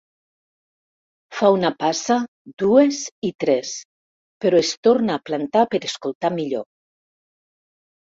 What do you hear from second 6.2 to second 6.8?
millor.